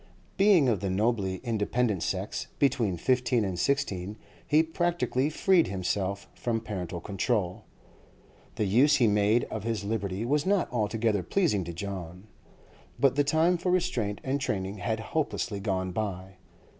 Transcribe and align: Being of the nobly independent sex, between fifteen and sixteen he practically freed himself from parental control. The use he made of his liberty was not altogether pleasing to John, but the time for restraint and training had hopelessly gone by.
Being 0.35 0.67
of 0.67 0.79
the 0.79 0.89
nobly 0.89 1.35
independent 1.43 2.01
sex, 2.01 2.47
between 2.57 2.97
fifteen 2.97 3.45
and 3.45 3.59
sixteen 3.59 4.17
he 4.47 4.63
practically 4.63 5.29
freed 5.29 5.67
himself 5.67 6.27
from 6.33 6.59
parental 6.59 6.99
control. 6.99 7.65
The 8.55 8.65
use 8.65 8.95
he 8.95 9.05
made 9.07 9.43
of 9.51 9.61
his 9.63 9.83
liberty 9.83 10.25
was 10.25 10.43
not 10.43 10.73
altogether 10.73 11.21
pleasing 11.21 11.63
to 11.65 11.71
John, 11.73 12.23
but 12.99 13.15
the 13.15 13.23
time 13.23 13.57
for 13.59 13.71
restraint 13.71 14.19
and 14.23 14.41
training 14.41 14.77
had 14.79 14.99
hopelessly 15.13 15.59
gone 15.59 15.91
by. 15.91 16.37